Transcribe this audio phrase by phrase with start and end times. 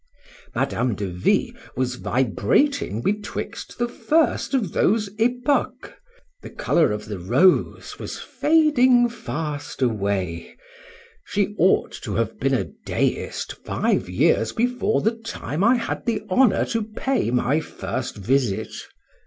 [0.55, 5.93] Madame de V— was vibrating betwixt the first of those epochas:
[6.41, 13.53] the colour of the rose was fading fast away;—she ought to have been a deist
[13.63, 18.71] five years before the time I had the honour to pay my first visit.